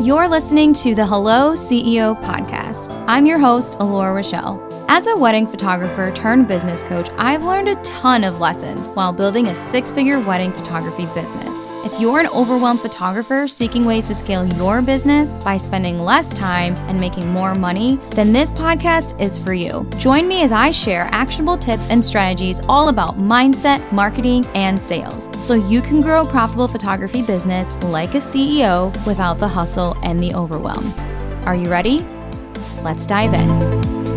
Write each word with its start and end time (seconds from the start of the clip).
You're 0.00 0.28
listening 0.28 0.74
to 0.74 0.94
the 0.94 1.04
Hello 1.04 1.54
CEO 1.54 2.14
podcast. 2.22 2.94
I'm 3.08 3.26
your 3.26 3.40
host, 3.40 3.78
Alora 3.80 4.22
Rachelle. 4.22 4.77
As 4.90 5.06
a 5.06 5.14
wedding 5.14 5.46
photographer 5.46 6.10
turned 6.10 6.48
business 6.48 6.82
coach, 6.82 7.10
I've 7.18 7.44
learned 7.44 7.68
a 7.68 7.74
ton 7.82 8.24
of 8.24 8.40
lessons 8.40 8.88
while 8.88 9.12
building 9.12 9.48
a 9.48 9.54
six 9.54 9.90
figure 9.90 10.18
wedding 10.18 10.50
photography 10.50 11.04
business. 11.14 11.68
If 11.84 12.00
you're 12.00 12.20
an 12.20 12.28
overwhelmed 12.28 12.80
photographer 12.80 13.46
seeking 13.46 13.84
ways 13.84 14.06
to 14.06 14.14
scale 14.14 14.46
your 14.54 14.80
business 14.80 15.30
by 15.44 15.58
spending 15.58 16.00
less 16.00 16.32
time 16.32 16.74
and 16.88 16.98
making 16.98 17.30
more 17.30 17.54
money, 17.54 18.00
then 18.12 18.32
this 18.32 18.50
podcast 18.50 19.20
is 19.20 19.38
for 19.38 19.52
you. 19.52 19.86
Join 19.98 20.26
me 20.26 20.42
as 20.42 20.52
I 20.52 20.70
share 20.70 21.02
actionable 21.12 21.58
tips 21.58 21.86
and 21.88 22.02
strategies 22.02 22.60
all 22.66 22.88
about 22.88 23.18
mindset, 23.18 23.92
marketing, 23.92 24.46
and 24.54 24.80
sales 24.80 25.28
so 25.46 25.52
you 25.52 25.82
can 25.82 26.00
grow 26.00 26.22
a 26.22 26.30
profitable 26.30 26.66
photography 26.66 27.20
business 27.20 27.74
like 27.84 28.14
a 28.14 28.18
CEO 28.18 28.90
without 29.06 29.38
the 29.38 29.48
hustle 29.48 29.98
and 30.02 30.22
the 30.22 30.34
overwhelm. 30.34 30.94
Are 31.44 31.54
you 31.54 31.68
ready? 31.68 32.06
Let's 32.82 33.06
dive 33.06 33.34
in. 33.34 34.07